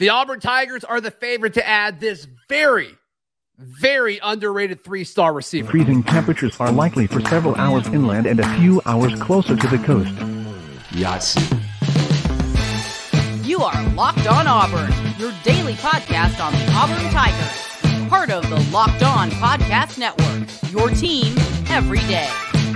[0.00, 2.88] The Auburn Tigers are the favorite to add this very,
[3.58, 5.70] very underrated three star receiver.
[5.70, 9.76] Freezing temperatures are likely for several hours inland and a few hours closer to the
[9.84, 10.08] coast.
[10.94, 11.44] Yahtzee.
[13.46, 18.08] You are Locked On Auburn, your daily podcast on the Auburn Tigers.
[18.08, 21.34] Part of the Locked On Podcast Network, your team
[21.68, 22.30] every day.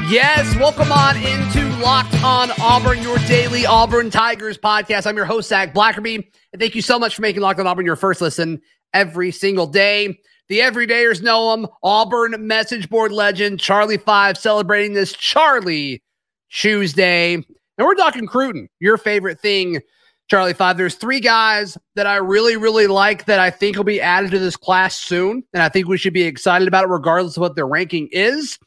[0.09, 5.07] Yes, welcome on into Locked On Auburn, your daily Auburn Tigers podcast.
[5.07, 6.16] I'm your host, Zac Blackerby,
[6.53, 8.61] and thank you so much for making Locked On Auburn your first listen
[8.93, 10.18] every single day.
[10.48, 16.03] The everydayers know him, Auburn message board legend Charlie Five celebrating this Charlie
[16.50, 17.34] Tuesday.
[17.34, 17.45] And
[17.79, 19.81] we're talking Cruton, your favorite thing,
[20.29, 20.76] Charlie Five.
[20.76, 24.39] There's three guys that I really, really like that I think will be added to
[24.39, 25.45] this class soon.
[25.54, 28.59] And I think we should be excited about it regardless of what their ranking is.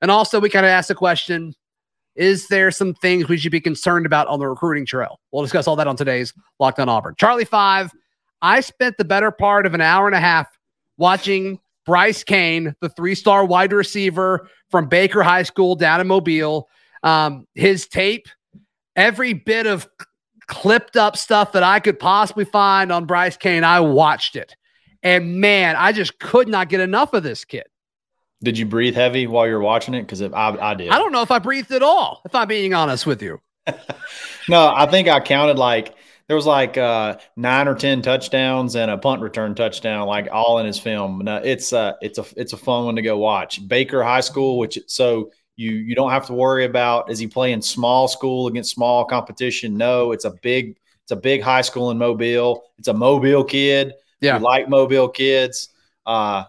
[0.00, 1.54] And also, we kind of asked the question
[2.14, 5.20] Is there some things we should be concerned about on the recruiting trail?
[5.32, 7.14] We'll discuss all that on today's Locked on Auburn.
[7.18, 7.92] Charlie Five,
[8.42, 10.48] I spent the better part of an hour and a half
[10.98, 16.68] watching Bryce Cain, the three star wide receiver from Baker High School down in Mobile.
[17.02, 18.26] Um, his tape,
[18.96, 19.88] every bit of
[20.46, 24.56] clipped up stuff that I could possibly find on Bryce Cain, I watched it.
[25.02, 27.66] And man, I just could not get enough of this kid.
[28.42, 30.02] Did you breathe heavy while you're watching it?
[30.02, 30.90] Because I, I did.
[30.90, 33.40] I don't know if I breathed at all, if I'm being honest with you.
[34.48, 35.94] no, I think I counted like
[36.28, 40.58] there was like uh, nine or ten touchdowns and a punt return touchdown, like all
[40.58, 41.22] in his film.
[41.24, 43.66] No, it's uh, it's a it's a fun one to go watch.
[43.66, 47.62] Baker High School, which so you you don't have to worry about is he playing
[47.62, 49.76] small school against small competition?
[49.76, 52.64] No, it's a big it's a big high school in Mobile.
[52.78, 53.94] It's a Mobile kid.
[54.20, 55.68] Yeah, we like Mobile kids.
[56.04, 56.44] Uh,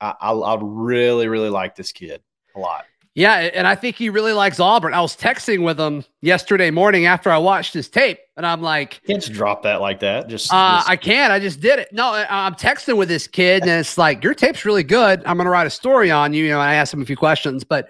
[0.00, 2.22] I, I I really really like this kid
[2.54, 2.84] a lot.
[3.14, 4.94] Yeah, and I think he really likes Auburn.
[4.94, 9.00] I was texting with him yesterday morning after I watched his tape, and I'm like,
[9.08, 11.32] "Can't just drop that like that." Just, uh, just- I can't.
[11.32, 11.88] I just did it.
[11.92, 15.20] No, I'm texting with this kid, and it's like, "Your tape's really good.
[15.26, 17.16] I'm going to write a story on you." You know, I asked him a few
[17.16, 17.88] questions, but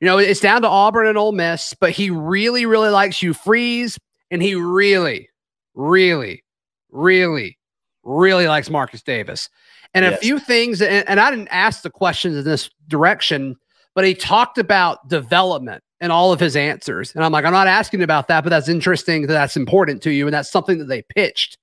[0.00, 1.74] you know, it's down to Auburn and Ole Miss.
[1.74, 3.98] But he really, really likes you, Freeze,
[4.30, 5.28] and he really,
[5.74, 6.44] really,
[6.92, 7.58] really,
[8.04, 9.48] really likes Marcus Davis.
[9.94, 10.14] And yes.
[10.14, 13.56] a few things, and, and I didn't ask the questions in this direction
[13.96, 17.14] but he talked about development and all of his answers.
[17.14, 20.12] And I'm like, I'm not asking about that, but that's interesting that that's important to
[20.12, 20.26] you.
[20.26, 21.56] And that's something that they pitched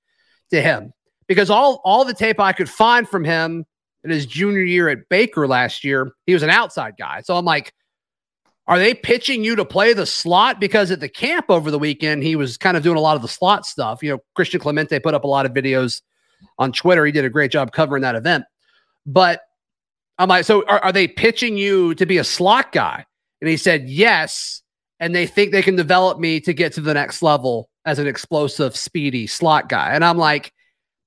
[0.50, 0.92] to him
[1.28, 3.64] because all, all the tape I could find from him
[4.02, 7.20] in his junior year at Baker last year, he was an outside guy.
[7.20, 7.72] So I'm like,
[8.66, 10.58] are they pitching you to play the slot?
[10.58, 13.22] Because at the camp over the weekend, he was kind of doing a lot of
[13.22, 14.02] the slot stuff.
[14.02, 16.02] You know, Christian Clemente put up a lot of videos
[16.58, 17.04] on Twitter.
[17.04, 18.44] He did a great job covering that event.
[19.06, 19.42] But
[20.18, 23.04] I'm like, so are, are they pitching you to be a slot guy?
[23.40, 24.62] And he said, yes.
[25.00, 28.06] And they think they can develop me to get to the next level as an
[28.06, 29.92] explosive, speedy slot guy.
[29.92, 30.52] And I'm like,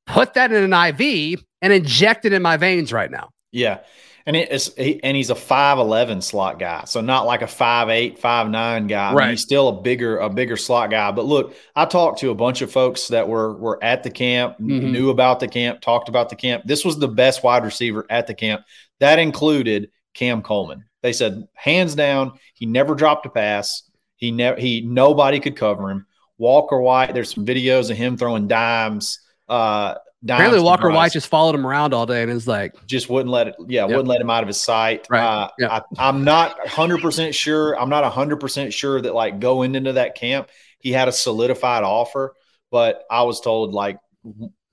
[0.06, 3.30] put that in an IV and inject it in my veins right now.
[3.52, 3.80] Yeah.
[4.28, 7.88] And it's he, and he's a five eleven slot guy, so not like a five
[7.88, 9.12] eight, five nine guy.
[9.12, 9.24] I right.
[9.24, 11.12] Mean, he's still a bigger a bigger slot guy.
[11.12, 14.58] But look, I talked to a bunch of folks that were were at the camp,
[14.60, 14.92] mm-hmm.
[14.92, 16.64] knew about the camp, talked about the camp.
[16.66, 18.64] This was the best wide receiver at the camp.
[19.00, 20.84] That included Cam Coleman.
[21.02, 23.84] They said hands down, he never dropped a pass.
[24.18, 26.06] He never he nobody could cover him.
[26.38, 29.22] Walker White, there's some videos of him throwing dimes.
[29.48, 33.10] Uh, dimes Apparently, Walker White just followed him around all day and is like, just
[33.10, 33.56] wouldn't let it.
[33.68, 33.90] Yeah, yep.
[33.90, 35.06] wouldn't let him out of his sight.
[35.10, 35.22] Right.
[35.22, 35.86] Uh, yep.
[35.98, 37.80] I, am not 100 percent sure.
[37.80, 41.84] I'm not 100 percent sure that like going into that camp, he had a solidified
[41.84, 42.34] offer.
[42.72, 44.00] But I was told like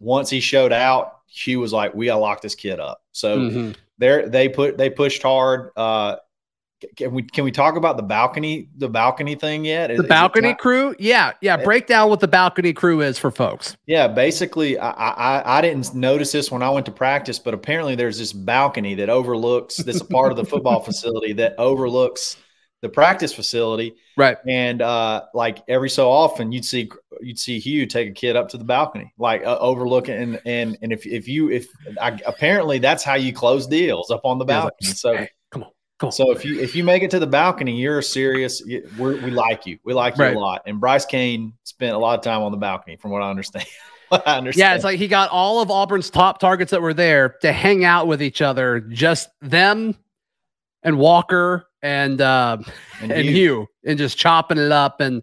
[0.01, 3.73] once he showed out, Hugh was like, "We gotta lock this kid up." So mm-hmm
[3.99, 5.71] they they put they pushed hard.
[5.77, 6.17] Uh,
[6.97, 9.91] can we can we talk about the balcony the balcony thing yet?
[9.91, 11.57] Is, the balcony crew, yeah, yeah.
[11.57, 13.77] Break down what the balcony crew is for folks.
[13.87, 17.95] Yeah, basically, I, I I didn't notice this when I went to practice, but apparently
[17.95, 22.37] there's this balcony that overlooks this a part of the football facility that overlooks
[22.85, 23.95] the practice facility.
[24.15, 24.37] Right.
[24.47, 26.91] And uh, like every so often you'd see
[27.23, 30.77] you'd see Hugh take a kid up to the balcony, like uh, overlooking and and
[30.83, 31.67] and if if you if
[32.01, 34.93] I, apparently that's how you close deals up on the balcony.
[34.93, 35.27] So
[35.95, 36.09] hey, come on.
[36.09, 36.13] Come on.
[36.13, 38.63] So if you if you make it to the balcony, you're serious.
[38.99, 39.79] We're, we like you.
[39.85, 40.37] We like you right.
[40.37, 40.63] a lot.
[40.67, 43.67] And Bryce Cain spent a lot of time on the balcony, from what I understand.
[44.13, 44.57] I understand.
[44.57, 47.85] Yeah, it's like he got all of Auburn's top targets that were there to hang
[47.85, 49.97] out with each other, just them
[50.83, 52.59] and Walker and uh,
[53.01, 53.35] and, and Hugh.
[53.35, 53.67] Hugh.
[53.85, 55.01] and just chopping it up.
[55.01, 55.23] And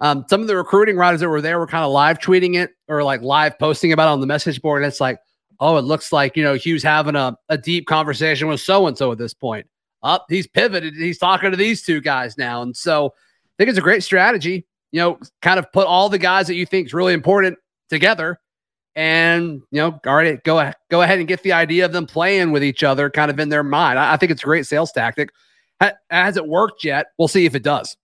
[0.00, 2.72] um, some of the recruiting writers that were there were kind of live tweeting it
[2.88, 4.82] or like live posting about it on the message board.
[4.82, 5.18] And it's like,
[5.60, 8.98] oh, it looks like you know Hugh's having a, a deep conversation with so and
[8.98, 9.66] so at this point.
[10.02, 10.94] Up, he's pivoted.
[10.94, 14.66] He's talking to these two guys now, and so I think it's a great strategy.
[14.92, 17.58] You know, kind of put all the guys that you think is really important
[17.90, 18.40] together
[18.96, 22.64] and you know, already go go ahead and get the idea of them playing with
[22.64, 23.98] each other kind of in their mind.
[23.98, 25.30] I, I think it's a great sales tactic.
[26.10, 27.06] Has it worked yet?
[27.18, 27.96] We'll see if it does.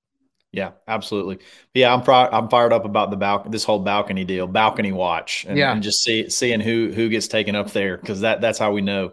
[0.52, 1.36] Yeah, absolutely.
[1.36, 1.44] But
[1.74, 2.02] yeah, I'm
[2.32, 5.72] I'm fired up about the balcony, this whole balcony deal, balcony watch, and, Yeah.
[5.72, 8.80] and just see seeing who who gets taken up there because that that's how we
[8.80, 9.12] know.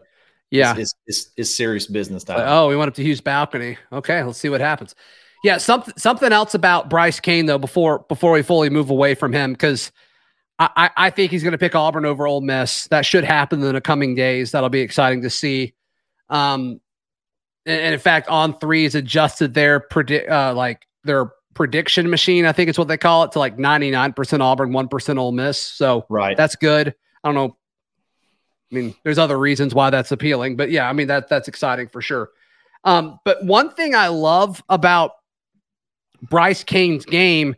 [0.53, 0.75] Yeah.
[1.07, 2.41] it's, it's, serious business time.
[2.41, 3.77] Oh, we went up to Hugh's balcony.
[3.91, 4.93] Okay, let's see what happens.
[5.43, 9.33] Yeah, something something else about Bryce Cain though before before we fully move away from
[9.33, 9.91] him because
[10.59, 12.87] I, I I think he's going to pick Auburn over Ole Miss.
[12.89, 14.51] That should happen in the coming days.
[14.51, 15.73] That'll be exciting to see.
[16.29, 16.79] Um,
[17.65, 22.45] and, and in fact, On3 has adjusted their predict uh, like their prediction machine.
[22.45, 25.19] I think it's what they call it to like ninety nine percent Auburn, one percent
[25.19, 25.61] Ole Miss.
[25.61, 26.37] So right.
[26.37, 26.95] that's good.
[27.23, 27.57] I don't know.
[28.73, 31.87] I mean, there's other reasons why that's appealing, but yeah, I mean that that's exciting
[31.89, 32.29] for sure.
[32.83, 35.11] Um, but one thing I love about
[36.29, 37.55] Bryce Cain's game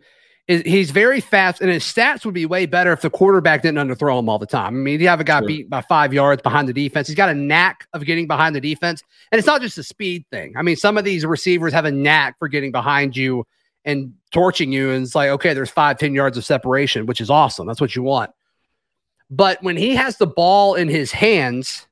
[0.47, 3.77] is he's very fast, and his stats would be way better if the quarterback didn't
[3.87, 4.67] underthrow him all the time.
[4.67, 5.47] I mean, you have a guy Sure.
[5.47, 7.07] beat by five yards behind the defense.
[7.07, 9.01] He's got a knack of getting behind the defense,
[9.31, 10.53] and it's not just a speed thing.
[10.55, 13.45] I mean, some of these receivers have a knack for getting behind you
[13.85, 17.29] and torching you, and it's like, okay, there's five, ten yards of separation, which is
[17.31, 17.65] awesome.
[17.65, 18.29] That's what you want.
[19.29, 21.87] But when he has the ball in his hands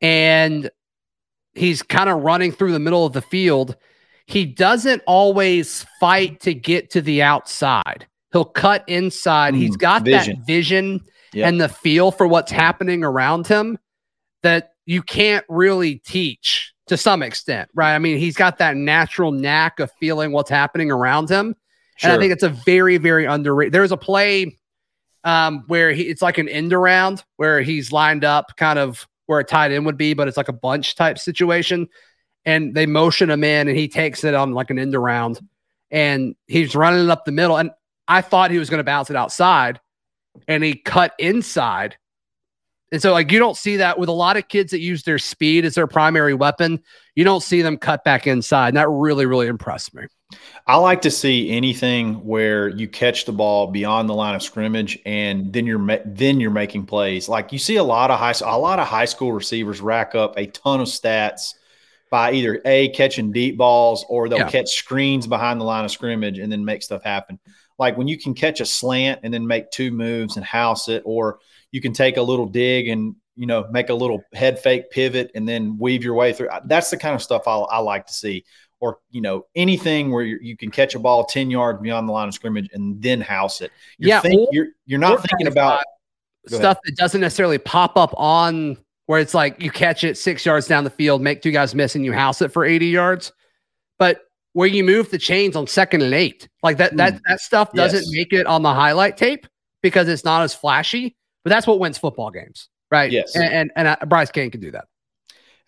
[0.00, 0.70] and
[1.54, 3.76] he's kind of running through the middle of the field,
[4.26, 8.06] he doesn't always fight to get to the outside.
[8.32, 9.54] He'll cut inside.
[9.54, 10.36] He's hmm, got vision.
[10.38, 11.00] that vision
[11.32, 11.48] Yep.
[11.48, 13.78] and the feel for what's happening around him
[14.42, 17.94] that you can't really teach to some extent, right?
[17.94, 21.54] I mean, he's got that natural knack of feeling what's happening around him.
[22.02, 23.72] And I think it's a very, very underrated.
[23.72, 24.56] There's a play
[25.26, 29.40] um, where he, it's like an end around where he's lined up kind of where
[29.40, 31.88] a tight end would be, but it's like a bunch type situation.
[32.44, 35.40] And they motion him in and he takes it on like an end around
[35.90, 37.56] and he's running it up the middle.
[37.56, 37.72] And
[38.06, 39.80] I thought he was going to bounce it outside
[40.46, 41.96] and he cut inside.
[42.92, 45.18] And so, like, you don't see that with a lot of kids that use their
[45.18, 46.84] speed as their primary weapon.
[47.16, 48.68] You don't see them cut back inside.
[48.68, 50.04] And that really, really impressed me.
[50.66, 54.98] I like to see anything where you catch the ball beyond the line of scrimmage
[55.06, 57.28] and then you're ma- then you're making plays.
[57.28, 60.36] Like you see a lot of high a lot of high school receivers rack up
[60.36, 61.54] a ton of stats
[62.10, 64.50] by either a catching deep balls or they'll Yeah.
[64.50, 67.38] catch screens behind the line of scrimmage and then make stuff happen.
[67.78, 71.02] Like when you can catch a slant and then make two moves and house it,
[71.04, 71.38] or
[71.70, 75.30] you can take a little dig and you know make a little head fake pivot
[75.34, 76.48] and then weave your way through.
[76.64, 78.44] That's the kind of stuff I, I like to see
[78.80, 82.12] or you know anything where you, you can catch a ball 10 yards beyond the
[82.12, 85.46] line of scrimmage and then house it you're Yeah, think- or- you're, you're not thinking
[85.46, 85.82] about
[86.46, 88.76] stuff that doesn't necessarily pop up on
[89.06, 91.94] where it's like you catch it six yards down the field, make two guys miss,
[91.94, 93.32] and you house it for 80 yards.
[93.98, 97.20] But where you move the chains on second and eight, like that, that, Mm.
[97.28, 98.10] that stuff doesn't Yes.
[98.12, 99.46] make it on the highlight tape
[99.82, 101.14] because it's not as flashy,
[101.44, 102.68] but that's what wins football games.
[102.90, 103.10] Right.
[103.12, 103.34] Yes.
[103.36, 104.86] And, and, and uh, Bryce Cain can do that.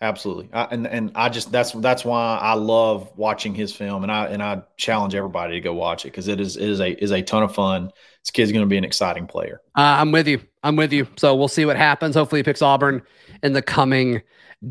[0.01, 4.11] Absolutely I, and and i just that's that's why i love watching his film and
[4.11, 7.03] i and i challenge everybody to go watch it because it is it is a
[7.03, 7.91] is a ton of fun
[8.23, 10.41] this kid's going to be an exciting player Uh, I'm with you.
[10.61, 11.07] I'm with you.
[11.15, 12.15] So we'll see what happens.
[12.15, 13.01] Hopefully, he picks Auburn
[13.43, 14.21] in the coming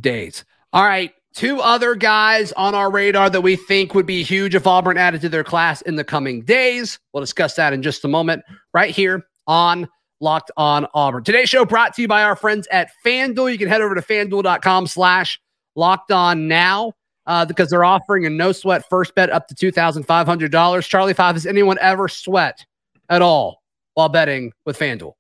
[0.01, 0.45] days.
[0.75, 1.15] All right.
[1.33, 5.23] Two other guys on our radar that we think would be huge if Auburn added
[5.23, 6.99] to their class in the coming days.
[7.15, 8.43] We'll discuss that in just a moment,
[8.75, 9.89] right here on
[10.21, 11.25] Locked On Auburn.
[11.25, 13.53] Today's show brought to you by our friends at FanDuel.
[13.53, 15.41] You can head over to fanduel.com slash
[15.77, 16.93] locked on now
[17.27, 20.89] uh, because they're offering a no sweat first bet up to $2,500.
[20.89, 22.65] Charlie Five, has anyone ever sweat
[23.09, 23.63] at all
[23.95, 25.15] while betting with FanDuel?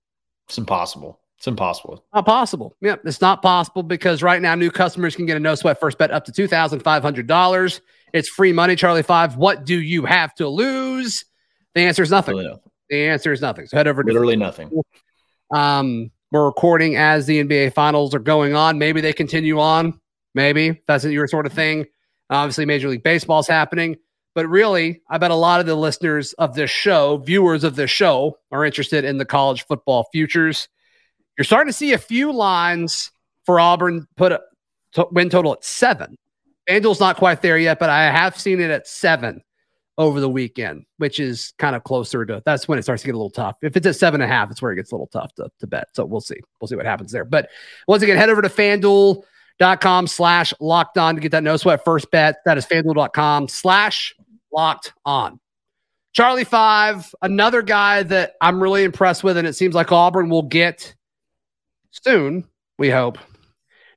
[0.48, 2.74] it's impossible it's impossible Not possible.
[2.80, 3.02] Yep.
[3.04, 6.10] it's not possible because right now new customers can get a no sweat first bet
[6.10, 7.80] up to two thousand five hundred dollars.
[8.12, 9.36] It's free money, Charlie Five.
[9.36, 11.24] What do you have to lose?
[11.74, 12.36] The answer is nothing.
[12.36, 12.58] nothing,
[12.90, 13.66] The answer is nothing.
[13.66, 14.70] So head over to literally nothing.
[15.50, 16.10] um.
[16.30, 18.78] We're recording as the NBA finals are going on.
[18.78, 19.98] Maybe they continue on.
[20.34, 21.86] Maybe that's your sort of thing.
[22.28, 23.96] Obviously, Major League Baseball's happening.
[24.34, 27.90] But really, I bet a lot of the listeners of this show, viewers of this
[27.90, 30.68] show, are interested in the college football futures.
[31.38, 33.10] You're starting to see a few lines
[33.46, 34.42] for Auburn put a
[34.92, 36.14] to- win total at seven.
[36.68, 39.40] FanDuel's not quite there yet, but I have seen it at seven
[39.98, 43.14] over the weekend, which is kind of closer to that's when it starts to get
[43.14, 43.56] a little tough.
[43.62, 45.50] If it's at seven and a half, it's where it gets a little tough to,
[45.58, 45.88] to bet.
[45.94, 46.38] So we'll see.
[46.60, 47.24] We'll see what happens there.
[47.24, 47.50] But
[47.88, 52.10] once again, head over to fanduel.com slash locked on to get that no sweat first
[52.10, 52.36] bet.
[52.44, 54.14] That is fanduel.com slash
[54.52, 55.40] locked on.
[56.12, 60.42] Charlie Five, another guy that I'm really impressed with, and it seems like Auburn will
[60.42, 60.94] get
[61.90, 62.44] soon,
[62.78, 63.18] we hope.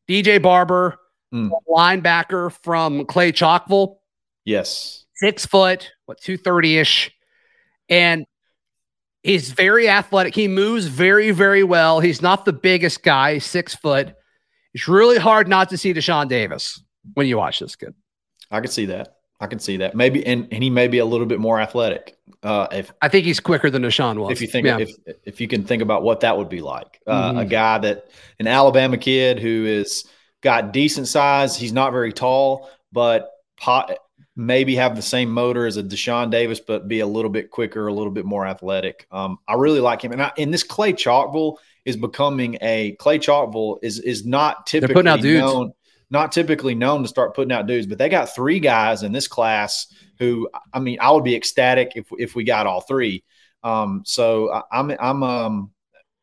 [0.10, 0.98] DJ Barber,
[1.34, 1.50] Mm.
[1.70, 4.00] linebacker from Clay Chalkville
[4.43, 7.12] yes six foot, what, 230 ish.
[7.88, 8.25] And
[9.24, 10.34] He's very athletic.
[10.34, 12.00] He moves very, very well.
[12.00, 14.16] He's not the biggest guy, six foot.
[14.74, 16.82] It's really hard not to see Deshaun Davis
[17.13, 17.94] when you watch this kid.
[18.50, 19.18] I could see that.
[19.40, 19.96] I can see that.
[19.96, 22.16] Maybe, and, and he may be a little bit more athletic.
[22.42, 24.32] Uh, if I think he's quicker than Deshaun was.
[24.32, 24.80] If you think, yeah.
[24.80, 24.90] if
[25.25, 27.40] if you can think about what that would be like, uh, mm-hmm.
[27.40, 28.10] a guy that
[28.40, 30.06] an Alabama kid who is
[30.42, 31.56] got decent size.
[31.56, 33.96] He's not very tall, but pot,
[34.35, 37.88] maybe have the same motor as a Deshaun Davis, but be a little bit quicker,
[37.88, 39.07] a little bit more athletic.
[39.11, 43.19] Um, I really like him, and I, and this Clay Chalkville is becoming a Clay
[43.19, 45.73] Chalkville is is not typically known
[46.11, 49.27] not typically known to start putting out dudes, but they got three guys in this
[49.27, 49.88] class
[50.19, 53.23] who I mean I would be ecstatic if if we got all three.
[53.63, 55.71] Um, so I, I'm I'm um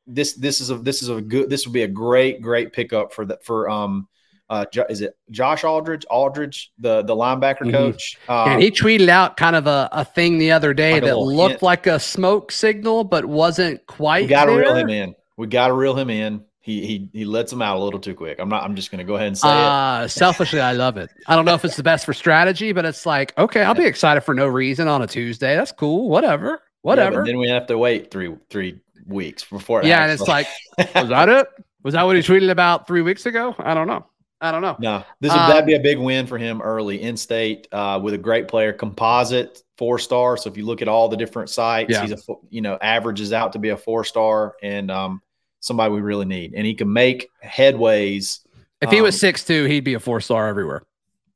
[0.06, 3.12] this this is a this is a good this would be a great great pickup
[3.12, 4.08] for that for um
[4.50, 6.06] uh, is it Josh Aldridge?
[6.06, 7.70] Aldridge, the the linebacker mm-hmm.
[7.70, 8.18] coach.
[8.28, 11.18] Um, and he tweeted out kind of a, a thing the other day like that
[11.18, 11.62] looked hint.
[11.62, 14.22] like a smoke signal, but wasn't quite.
[14.22, 15.14] We got to reel him in.
[15.36, 16.44] We got to reel him in.
[16.60, 18.38] He he he lets him out a little too quick.
[18.38, 18.62] I'm not.
[18.62, 20.08] I'm just going to go ahead and say uh, it.
[20.08, 21.10] selfishly, I love it.
[21.26, 23.86] I don't know if it's the best for strategy, but it's like okay, I'll be
[23.86, 25.56] excited for no reason on a Tuesday.
[25.56, 26.08] That's cool.
[26.08, 26.62] Whatever.
[26.82, 27.18] Whatever.
[27.18, 29.82] Yeah, then we have to wait three three weeks before.
[29.82, 30.46] yeah, and it's like,
[30.94, 31.48] was that it?
[31.82, 33.54] Was that what he tweeted about three weeks ago?
[33.58, 34.06] I don't know.
[34.40, 34.76] I don't know.
[34.78, 37.98] No, this would um, that'd be a big win for him early in state uh,
[38.02, 40.36] with a great player, composite four star.
[40.36, 42.02] So if you look at all the different sites, yeah.
[42.02, 45.22] he's a you know averages out to be a four star and um,
[45.60, 48.40] somebody we really need, and he can make headways.
[48.80, 50.82] If he was um, six two, he'd be a four star everywhere.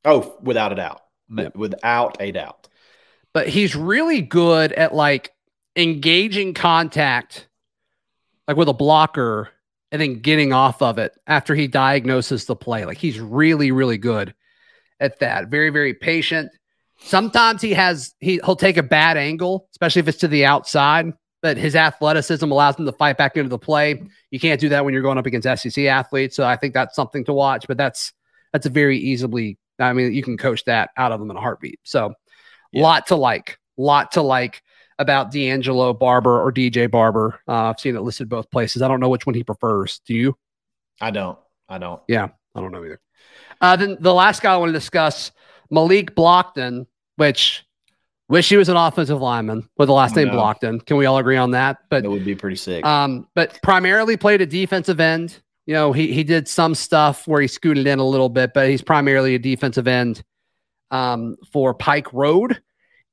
[0.04, 1.48] Oh, without a doubt, yeah.
[1.54, 2.68] without a doubt.
[3.32, 5.32] But he's really good at like
[5.74, 7.48] engaging contact
[8.46, 9.50] like with a blocker
[9.92, 12.86] and then getting off of it after he diagnoses the play.
[12.86, 14.34] Like he's really, really good
[14.98, 15.48] at that.
[15.48, 16.50] Very, very patient.
[16.98, 21.12] Sometimes he has he he'll take a bad angle, especially if it's to the outside.
[21.42, 24.00] But his athleticism allows him to fight back into the play.
[24.30, 26.36] You can't do that when you're going up against SEC athletes.
[26.36, 27.66] So I think that's something to watch.
[27.66, 28.12] But that's
[28.52, 29.58] that's a very easily.
[29.78, 31.80] I mean, you can coach that out of them in a heartbeat.
[31.82, 32.14] So,
[32.70, 32.82] yeah.
[32.82, 34.62] lot to like, lot to like
[35.02, 37.40] about D'Angelo Barber or DJ Barber.
[37.46, 38.82] Uh, I've seen it listed both places.
[38.82, 40.00] I don't know which one he prefers.
[40.06, 40.36] Do you?
[41.00, 41.38] I don't.
[41.68, 42.00] I don't.
[42.08, 43.00] Yeah, I don't know either.
[43.60, 45.30] Uh, then the last guy I want to discuss,
[45.70, 47.64] Malik Blockton, which
[48.28, 50.34] wish he was an offensive lineman with the last name know.
[50.34, 50.84] Blockton.
[50.84, 51.78] Can we all agree on that?
[51.90, 52.84] But it would be pretty sick.
[52.84, 55.40] Um, but primarily played a defensive end.
[55.66, 58.68] You know, he he did some stuff where he scooted in a little bit, but
[58.68, 60.22] he's primarily a defensive end
[60.90, 62.60] um, for Pike Road.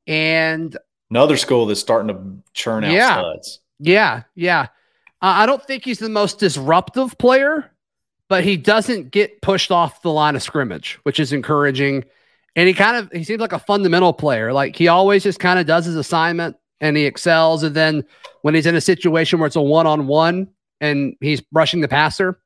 [0.08, 0.76] And
[1.10, 3.14] Another school that's starting to churn out yeah.
[3.14, 3.60] studs.
[3.80, 4.68] Yeah, yeah.
[5.22, 7.72] Uh, I don't think he's the most disruptive player,
[8.28, 12.06] but he doesn't get pushed off the line of scrimmage, which is encouraging.
[12.56, 14.54] And he kind of he seems like a fundamental player.
[14.54, 17.64] Like he always just kind of does his assignment and he excels.
[17.64, 18.06] And then
[18.42, 20.48] when he's in a situation where it's a one on one
[20.80, 22.40] and he's brushing the passer,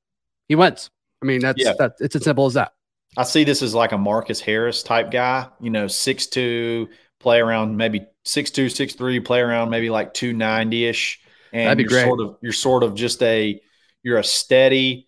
[0.48, 0.89] he wins.
[1.22, 1.74] I mean, that's yeah.
[1.79, 1.93] that.
[2.00, 2.74] It's as simple as that.
[3.15, 5.48] I see this as like a Marcus Harris type guy.
[5.62, 6.89] You know, six two,
[7.24, 11.20] play around maybe six two, six three, play around maybe like two ninety ish,
[11.51, 12.06] and That'd be you're great.
[12.06, 13.60] sort of you're sort of just a
[14.03, 15.08] you're a steady,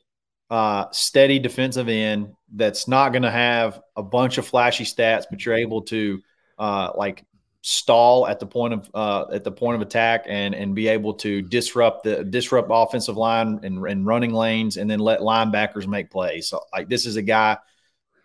[0.50, 5.46] uh, steady defensive end that's not going to have a bunch of flashy stats, but
[5.46, 6.22] you're able to
[6.58, 7.26] uh, like
[7.62, 11.14] stall at the point of uh, at the point of attack and and be able
[11.16, 16.10] to disrupt the disrupt offensive line and, and running lanes and then let linebackers make
[16.10, 16.48] plays.
[16.48, 17.58] So like this is a guy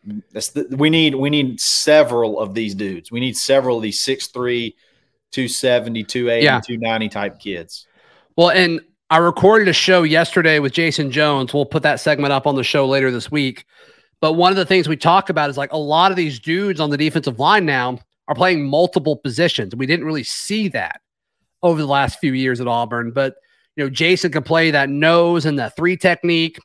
[0.05, 3.11] the, we need we need several of these dudes.
[3.11, 4.75] We need several of these 6'3,
[5.31, 6.61] 270, 280, yeah.
[6.61, 7.87] 290 type kids.
[8.37, 8.81] Well, and
[9.11, 11.53] I recorded a show yesterday with Jason Jones.
[11.53, 13.65] We'll put that segment up on the show later this week.
[14.21, 16.79] But one of the things we talk about is like a lot of these dudes
[16.79, 19.75] on the defensive line now are playing multiple positions.
[19.75, 21.01] We didn't really see that
[21.63, 23.35] over the last few years at Auburn, but
[23.77, 26.59] you know, Jason can play that nose and that three technique.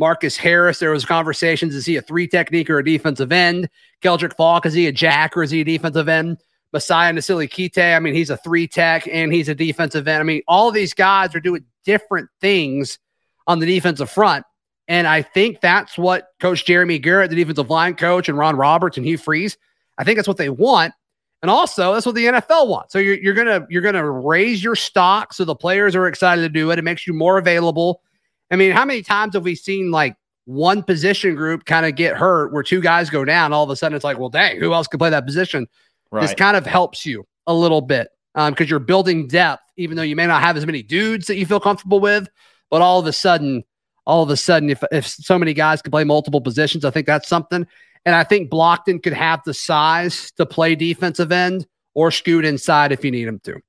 [0.00, 3.68] Marcus Harris, there was conversations, is he a three technique or a defensive end?
[4.02, 6.38] Keldric Faulk, is he a jack or is he a defensive end?
[6.72, 10.20] Mosiah Nasili-Kite, I mean, he's a three tech and he's a defensive end.
[10.20, 12.98] I mean, all these guys are doing different things
[13.46, 14.46] on the defensive front.
[14.88, 18.96] And I think that's what Coach Jeremy Garrett, the defensive line coach, and Ron Roberts
[18.96, 19.58] and Hugh Freeze,
[19.98, 20.94] I think that's what they want.
[21.42, 22.94] And also, that's what the NFL wants.
[22.94, 26.48] So you're, you're gonna you're gonna raise your stock so the players are excited to
[26.48, 26.78] do it.
[26.78, 28.02] It makes you more available
[28.50, 32.16] I mean, how many times have we seen like one position group kind of get
[32.16, 33.52] hurt where two guys go down?
[33.52, 35.68] All of a sudden, it's like, well, dang, who else could play that position?
[36.10, 36.22] Right.
[36.22, 40.02] This kind of helps you a little bit because um, you're building depth, even though
[40.02, 42.28] you may not have as many dudes that you feel comfortable with.
[42.70, 43.64] But all of a sudden,
[44.06, 47.06] all of a sudden, if, if so many guys can play multiple positions, I think
[47.06, 47.66] that's something.
[48.04, 52.92] And I think Blockton could have the size to play defensive end or scoot inside
[52.92, 53.60] if you need him to.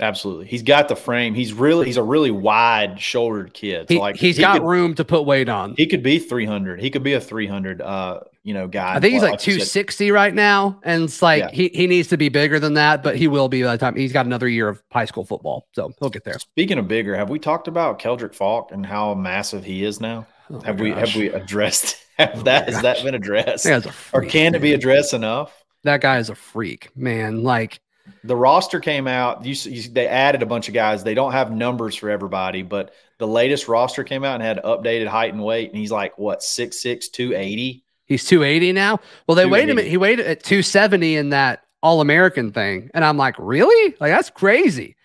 [0.00, 0.46] Absolutely.
[0.46, 1.34] He's got the frame.
[1.34, 3.88] He's really he's a really wide shouldered kid.
[3.88, 5.74] So He, like he's he got could, room to put weight on.
[5.76, 6.80] he could be 300.
[6.80, 8.94] He could be a 300 uh, you know, guy.
[8.94, 9.50] I think he's like said.
[9.50, 10.78] 260 right now.
[10.84, 11.50] And it's like Yeah.
[11.52, 13.96] he, he needs to be bigger than that, but he will be by the time
[13.96, 15.66] he's got another year of high school football.
[15.72, 16.38] So he'll get there.
[16.38, 20.26] Speaking of bigger, have we talked about Keldric Faulk and how massive he is now?
[20.50, 21.08] Oh have we gosh.
[21.12, 23.66] have we addressed have Oh that has that been addressed?
[23.66, 25.52] Guy's or freak, can it be addressed enough?
[25.84, 27.42] That guy is a freak, man.
[27.42, 27.80] Like,
[28.24, 29.44] The roster came out.
[29.44, 31.04] You, you, they added a bunch of guys.
[31.04, 35.06] They don't have numbers for everybody, but the latest roster came out and had updated
[35.06, 35.70] height and weight.
[35.70, 37.84] And he's like, what, 6'6, 280?
[38.08, 38.98] he's 280 now.
[39.26, 39.76] Well, they weighed him.
[39.76, 39.90] 280.
[39.90, 43.94] He weighed at 270 in that All American thing, and I'm like, really?
[44.00, 44.96] Like that's crazy.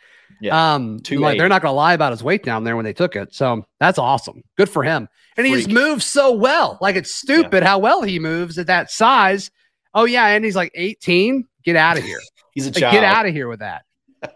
[0.42, 3.16] Yeah, Um, like they're not gonna lie about his weight down there when they took
[3.16, 3.34] it.
[3.34, 4.42] So that's awesome.
[4.58, 5.08] Good for him.
[5.38, 5.70] And Freak.
[5.70, 6.78] moves so well.
[6.82, 9.52] Like it's stupid how well he moves at that size.
[9.94, 11.48] Oh yeah, and he's like 18.
[11.64, 12.20] Get out of here.
[12.54, 12.94] He's a Like, child.
[12.94, 13.84] get out of here with that.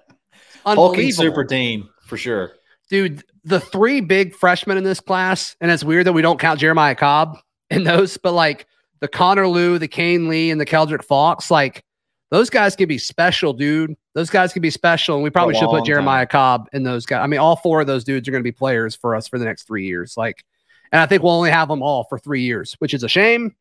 [0.66, 2.52] Hulking super team for sure.
[2.90, 6.60] dude, the three big freshmen in this class, and it's weird that we don't count
[6.60, 7.38] Jeremiah Cobb
[7.70, 8.66] in those, but like
[9.00, 11.84] the Connor Lew, the Kayin Lee, and the Keldric Faulks, like
[12.32, 13.96] those guys can be special, dude.
[14.14, 17.24] Those guys can be special, and we probably should put Jeremiah Cobb in those guys.
[17.24, 19.38] I mean, all four of those dudes are going to be players for us for
[19.40, 20.18] the next three years.
[20.18, 20.44] Like,
[20.92, 23.56] and I think we'll only have them all for three years, which is a shame,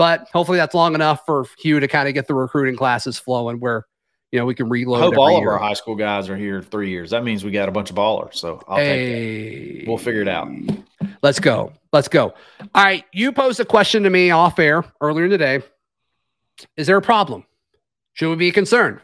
[0.00, 3.60] but hopefully that's long enough for Hugh to kind of get the recruiting classes flowing
[3.60, 3.84] where
[4.32, 4.98] you know we can I reload.
[4.98, 7.10] hope every all of our high school guys are here three years.
[7.10, 8.36] That means we got a bunch of ballers.
[8.36, 9.78] So I'll take Hey.
[9.80, 9.88] that.
[9.88, 10.48] We'll figure it out.
[11.22, 11.74] Let's go.
[11.92, 12.32] Let's go.
[12.74, 13.04] All right.
[13.12, 15.60] You posed a question to me off air earlier today.
[16.78, 17.44] Is there a problem?
[18.14, 19.00] Should we be concerned?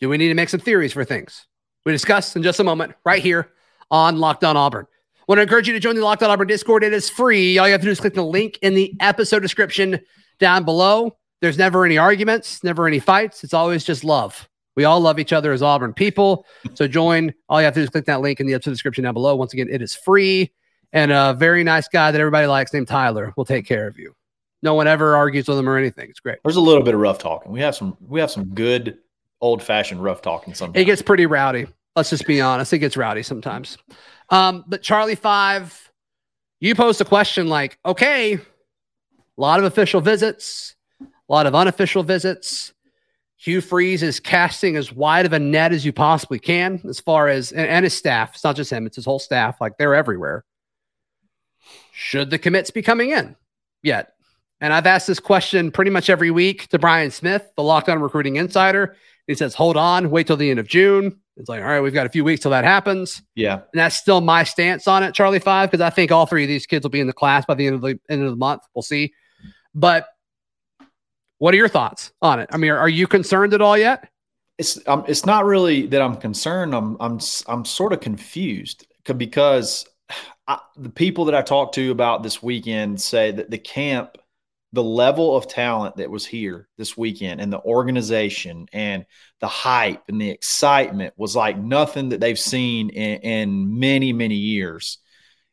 [0.00, 1.48] Do we need to make some theories for things?
[1.84, 3.50] We discuss in just a moment right here
[3.90, 4.86] on Locked On Auburn.
[5.30, 6.82] Want to encourage you to join the Locked On Auburn Discord.
[6.82, 7.56] It is free.
[7.56, 10.00] All you have to do is click the link in the episode description
[10.40, 11.16] down below.
[11.40, 13.44] There's never any arguments, never any fights.
[13.44, 14.48] It's always just love.
[14.74, 16.46] We all love each other as Auburn people.
[16.74, 17.32] So join.
[17.48, 19.36] All you have to do is click that link in the episode description down below.
[19.36, 20.50] Once again, it is free.
[20.92, 24.16] And a very nice guy that everybody likes named Tyler will take care of you.
[24.64, 26.10] No one ever argues with him or anything.
[26.10, 26.38] It's great.
[26.42, 27.52] There's a little bit of rough talking.
[27.52, 28.98] We have some we have some good
[29.40, 30.82] old fashioned rough talking sometimes.
[30.82, 31.68] It gets pretty rowdy.
[31.94, 32.72] Let's just be honest.
[32.72, 33.78] It gets rowdy sometimes.
[34.30, 35.90] Um, but Charlie Five,
[36.60, 38.40] you posed a question like, okay, a
[39.36, 42.72] lot of official visits, a lot of unofficial visits.
[43.36, 47.28] Hugh Freeze is casting as wide of a net as you possibly can, as far
[47.28, 48.34] as and, and his staff.
[48.34, 49.60] It's not just him; it's his whole staff.
[49.60, 50.44] Like they're everywhere.
[51.92, 53.36] Should the commits be coming in
[53.82, 54.12] yet?
[54.60, 57.98] And I've asked this question pretty much every week to Brian Smith, the Locked On
[58.00, 58.96] Recruiting Insider.
[59.26, 61.18] He says, hold on, wait till the end of June.
[61.40, 63.22] It's like, all right, we've got a few weeks till that happens.
[63.34, 63.54] yeah.
[63.54, 66.48] And that's still my stance on it, Charlie Five, because I think all three of
[66.48, 68.36] these kids will be in the class by the end of the end of the
[68.36, 68.62] month.
[68.74, 69.12] We'll see.
[69.74, 70.06] But
[71.38, 72.50] what are your thoughts on it?
[72.52, 74.08] I mean, are, are you concerned at all yet?
[74.58, 76.74] It's um, it's not really that I'm concerned.
[76.74, 79.86] I'm I'm I'm sort of confused because
[80.46, 84.18] I, the people that I talked to about this weekend say that the camp,
[84.72, 89.04] the level of talent that was here this weekend, and the organization and
[89.40, 94.36] the hype and the excitement was like nothing that they've seen in, in many many
[94.36, 94.98] years.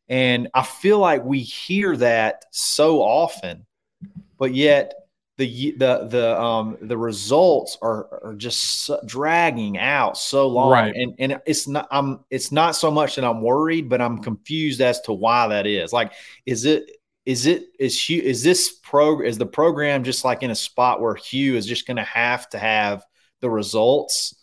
[0.09, 3.65] And I feel like we hear that so often,
[4.37, 4.93] but yet
[5.37, 10.95] the the the um the results are are just dragging out so long Right.
[10.95, 14.81] and and it's not I'm it's not so much that I'm worried but I'm confused
[14.81, 16.13] as to why that is like
[16.47, 16.89] is it
[17.27, 21.01] is it is Hugh is this pro is the program just like in a spot
[21.01, 23.03] where Hugh is just going to have to have
[23.41, 24.33] the results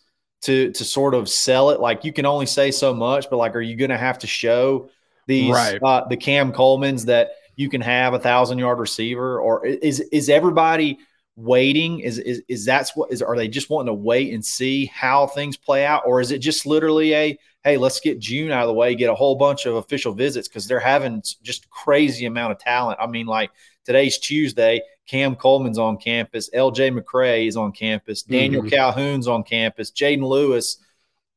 [0.42, 3.56] to to sort of sell it like you can only say so much but like
[3.56, 4.90] are you going to have to show
[5.26, 5.82] these Right.
[5.82, 10.28] uh, the Cam Colemans that you can have a thousand yard receiver or is is
[10.28, 10.98] everybody
[11.36, 14.86] waiting is is is that's what is are they just wanting to wait and see
[14.86, 18.62] how things play out or is it just literally a hey let's get June out
[18.62, 22.26] of the way get a whole bunch of official visits because they're having just crazy
[22.26, 23.50] amount of talent I mean like
[23.84, 28.70] today's Tuesday Cam Coleman's on campus LJ McCray is on campus Daniel Mhm.
[28.70, 30.78] Calhoun's on campus Jaden Lewis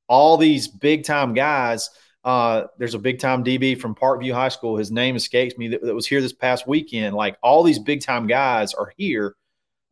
[0.08, 1.90] all these big time guys
[2.24, 4.76] uh, there's a big time DB from Parkview High School.
[4.76, 7.16] His name escapes me that, that was here this past weekend.
[7.16, 9.36] Like all these big time guys are here,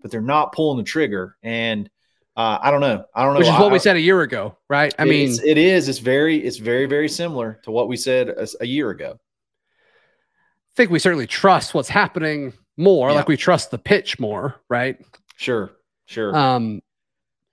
[0.06, 1.36] but they're not pulling the trigger.
[1.42, 1.90] And
[2.38, 3.06] uh, I don't know.
[3.16, 3.40] I don't know.
[3.40, 4.94] Which is what I- we said a year ago, right?
[5.00, 5.90] I mean, it is.
[5.90, 6.38] It's very.
[6.38, 9.18] It's very very similar to what we said a, a year ago.
[9.20, 13.16] I think we certainly trust what's happening more, Yeah.
[13.16, 15.04] like we trust the pitch more, right?
[15.38, 15.72] Sure.
[16.06, 16.36] Sure.
[16.38, 16.84] Um,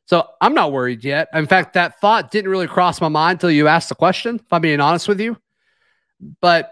[0.05, 1.29] so I'm not worried yet.
[1.33, 4.53] In fact, that thought didn't really cross my mind until you asked the question, if
[4.53, 5.39] I'm being honest with you.
[6.43, 6.71] But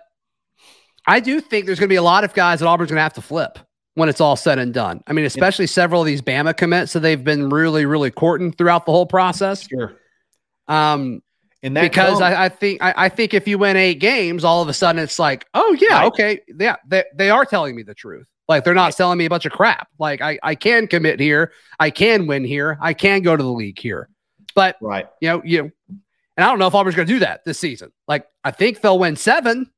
[1.07, 3.03] I do think there's going to be a lot of guys that Auburn's going to
[3.03, 3.59] have to flip
[4.01, 5.03] when it's all said and done.
[5.07, 8.87] I mean, especially several of these Bama commits that they've been really, really courting throughout
[8.87, 9.69] the whole process.
[9.69, 9.97] sure.
[10.67, 11.23] Um,
[11.63, 14.63] And that because I, I think I, I think if you win eight games, all
[14.63, 16.07] of a sudden it's like, oh yeah, Right.
[16.07, 18.29] okay, yeah, they, they are telling me the truth.
[18.49, 18.95] Like they're not Right.
[18.95, 19.89] selling me a bunch of crap.
[19.99, 23.53] Like I, I can commit here, I can win here, I can go to the
[23.53, 24.09] league here.
[24.55, 25.07] But right.
[25.21, 25.71] you know, you
[26.37, 27.93] and I don't know if Auburn's gonna do that this season.
[28.09, 29.71] Like I think they'll win seven.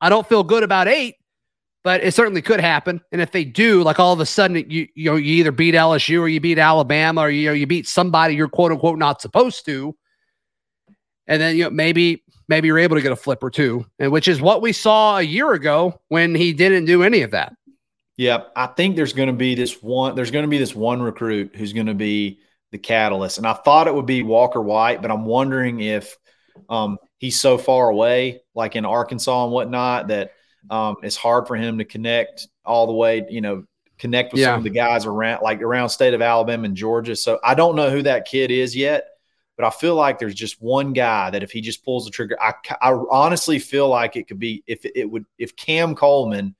[0.00, 1.16] I don't feel good about eight,
[1.84, 3.00] but it certainly could happen.
[3.12, 5.74] And if they do, like all of a sudden you you know you either beat
[5.74, 9.64] LSU or you beat Alabama or you you beat somebody you're quote unquote not supposed
[9.66, 9.94] to,
[11.26, 14.10] and then you know maybe maybe you're able to get a flip or two, and
[14.10, 17.54] which is what we saw a year ago when he didn't do any of that.
[18.16, 20.16] Yeah, I think there's going to be this one.
[20.16, 22.40] There's going to be this one recruit who's going to be
[22.72, 26.16] the catalyst, and I thought it would be Walker White, but I'm wondering if
[26.68, 30.32] um, he's so far away, like in Arkansas and whatnot, that
[30.70, 33.24] um, it's hard for him to connect all the way.
[33.28, 33.64] You know,
[33.98, 34.48] connect with Yeah.
[34.48, 37.16] some of the guys around, like around state of Alabama and Georgia.
[37.16, 39.08] So I don't know who that kid is yet,
[39.56, 42.36] but I feel like there's just one guy that if he just pulls the trigger,
[42.40, 46.54] I, I honestly feel like it could be if it would if Cam Coleman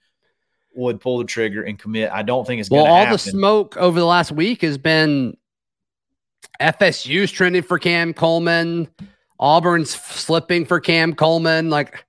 [0.75, 2.11] would pull the trigger and commit.
[2.13, 3.13] I don't think it's Well, going to all happen.
[3.13, 5.37] the smoke over the last week has been
[6.61, 8.89] FSU's trending for Cam Coleman,
[9.39, 11.71] Auburn's f- slipping for Cam Coleman.
[11.71, 12.05] Like,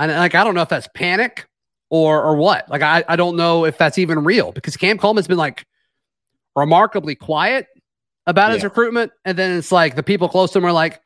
[0.00, 1.46] I like I don't know if that's panic
[1.90, 2.68] or or what.
[2.70, 5.66] Like, I I don't know if that's even real because Cam Coleman's been like
[6.56, 7.68] remarkably quiet
[8.26, 11.00] about his recruitment, and then it's like the people close to him are like,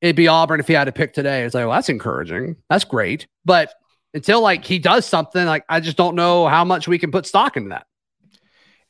[0.00, 1.42] it'd be Auburn if he had to pick today.
[1.42, 2.56] It's like, well, that's encouraging.
[2.70, 3.74] That's great, but
[4.14, 7.26] until like he does something, like I just don't know how much we can put
[7.26, 7.86] stock into that.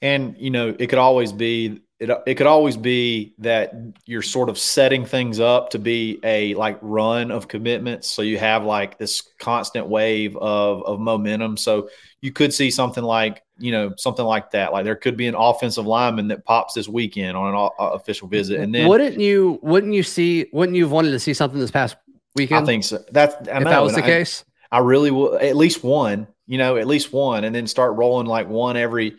[0.03, 2.11] And you know, it could always be it.
[2.27, 3.75] It could always be that
[4.07, 8.09] you're sort of setting things up to be a like run of commitments.
[8.09, 11.57] So you have like this constant wave of of momentum.
[11.57, 11.89] So
[12.21, 14.73] you could see something like you know something like that.
[14.73, 18.29] Like there could be an offensive lineman that pops this weekend on an uh, official
[18.29, 21.59] visit, and then wouldn't you wouldn't you see wouldn't you have wanted to see something
[21.59, 21.97] this past
[22.37, 22.63] weekend?
[22.63, 23.03] I think so.
[23.11, 24.45] That's I if know, that was the I- case.
[24.71, 28.27] I really will at least one, you know, at least one, and then start rolling
[28.27, 29.17] like one every,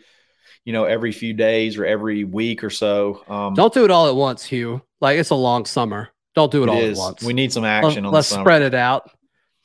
[0.64, 3.24] you know, every few days or every week or so.
[3.28, 4.82] Um, Don't do it all at once, Hugh.
[5.00, 6.10] Like it's a long summer.
[6.34, 6.98] Don't do it, it all is.
[6.98, 7.22] at once.
[7.22, 8.44] We need some Let- action on Let's the summer.
[8.44, 9.10] spread it out.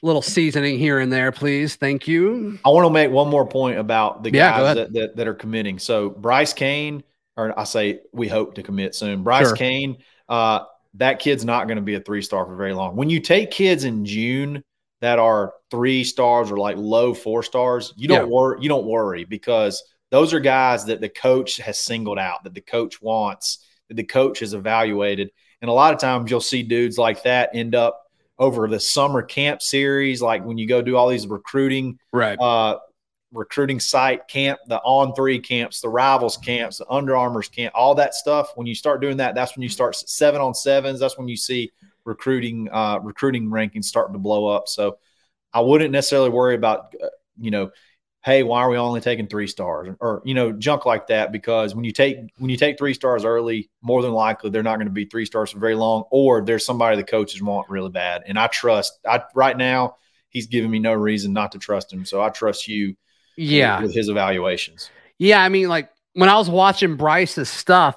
[0.01, 1.75] Little seasoning here and there, please.
[1.75, 2.59] Thank you.
[2.63, 5.33] I want to make one more point about the Yeah, guys that, that, that are
[5.33, 5.79] committing.
[5.79, 7.03] So Bryce Cain,
[7.37, 9.23] or I say we hope to commit soon.
[9.23, 9.55] Bryce Sure.
[9.55, 9.97] Cain,
[10.29, 10.59] uh,
[10.95, 12.95] that kid's not going to be a three star for very long.
[12.95, 14.63] When you take kids in June
[15.01, 18.33] that are three stars or like low four stars, you don't Yeah.
[18.35, 18.57] worry.
[18.61, 22.61] You don't worry because those are guys that the coach has singled out, that the
[22.61, 25.31] coach wants, that the coach has evaluated.
[25.61, 28.01] And a lot of times you'll see dudes like that end up
[28.37, 32.37] over the summer camp series, like when you go do all these recruiting Right.
[32.39, 32.79] uh,
[33.31, 38.13] recruiting site camp, the On3 camps, the rivals camps, the Under Armour's camp, all that
[38.13, 38.51] stuff.
[38.55, 40.99] When you start doing that, that's when you start seven on sevens.
[40.99, 41.71] That's when you see
[42.05, 44.67] recruiting uh, recruiting rankings starting to blow up.
[44.67, 44.97] So
[45.53, 47.07] I wouldn't necessarily worry about uh,
[47.39, 47.71] you know,
[48.25, 51.31] hey, why are we only taking three stars or you know junk like that?
[51.31, 54.77] Because when you take when you take three stars early, more than likely they're not
[54.77, 57.91] going to be three stars for very long, or there's somebody the coaches want really
[57.91, 58.23] bad.
[58.25, 58.99] And I trust.
[59.07, 59.97] I right now
[60.29, 62.03] he's giving me no reason not to trust him.
[62.03, 62.95] So I trust you
[63.37, 63.81] Yeah.
[63.81, 64.89] with his evaluations.
[65.17, 65.41] Yeah.
[65.41, 67.95] I mean, like when I was watching Bryce's stuff,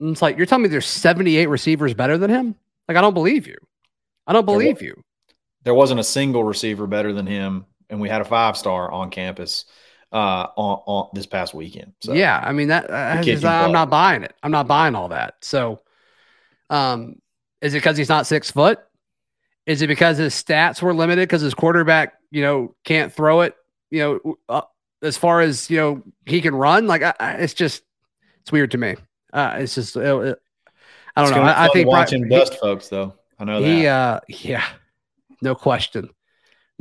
[0.00, 2.54] it's like you're telling me there's 78 receivers better than him.
[2.88, 3.56] Like I don't believe you.
[4.26, 5.02] I don't There believe you.
[5.64, 9.10] There wasn't a single receiver better than him, and we had a five star on
[9.10, 9.66] campus
[10.12, 11.92] uh, on, on this past weekend.
[12.00, 12.90] So yeah, I mean that.
[12.92, 14.34] I just, I'm not buying it.
[14.42, 15.34] I'm not buying all that.
[15.42, 15.80] So,
[16.70, 17.20] um,
[17.60, 18.80] is it because he's not six foot?
[19.66, 23.54] Is it because his stats were limited because his quarterback, you know, can't throw it?
[23.90, 24.62] You know, uh,
[25.02, 26.86] as far as you know, he can run.
[26.86, 27.82] Like I, I, it's just,
[28.40, 28.96] it's weird to me.
[29.32, 30.38] Uh, it's just, it, it-
[31.14, 31.42] I don't It's know.
[31.42, 33.12] I, I think watching he- dust folks though.
[33.38, 33.68] I know that.
[33.68, 34.64] he, uh, yeah,
[35.42, 36.08] no question,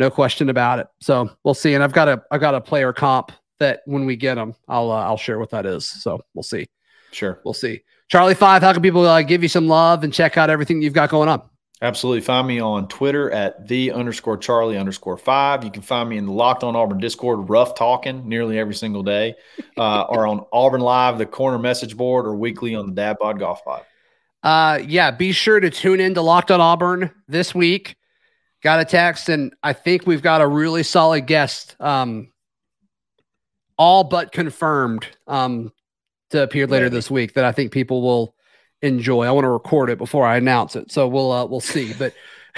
[0.01, 0.87] no question about it.
[0.99, 1.75] So we'll see.
[1.75, 4.91] And I've got a, I've got a player comp that when we get them, I'll,
[4.91, 5.85] uh, I'll share what that is.
[5.85, 6.67] So we'll see.
[7.11, 7.39] sure.
[7.45, 7.83] We'll see.
[8.09, 10.93] Charlie Five, how can people uh, give you some love and check out everything you've
[10.93, 11.43] got going on?
[11.83, 12.21] Absolutely.
[12.21, 15.63] Find me on Twitter at the underscore Charlie underscore five.
[15.63, 19.01] You can find me in the Locked On Auburn Discord, rough talking nearly every single
[19.01, 19.35] day,
[19.77, 23.39] uh, or on Auburn Live, the corner message board, or weekly on the Dad Bod
[23.39, 23.83] Golf Pod.
[24.43, 27.95] Uh, yeah, be sure to tune in to Locked on Auburn this week.
[28.63, 32.31] Got a text, and I think we've got a really solid guest, um,
[33.77, 35.71] all but confirmed, um,
[36.29, 38.35] to appear later this week that I think people will
[38.81, 39.25] enjoy.
[39.25, 41.93] I want to record it before I announce it, so we'll uh, we'll see.
[41.93, 42.13] But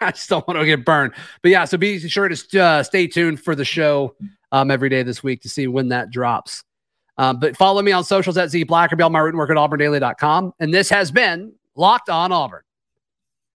[0.00, 1.12] I just don't want to get burned.
[1.42, 4.14] But yeah, so be sure to uh, stay tuned for the show
[4.52, 6.62] um, every day this week to see when that drops.
[7.16, 10.52] Um, but follow me on socials at Z Blackerby, all my written work at auburndaily.com.
[10.58, 12.62] And this has been Locked on Auburn.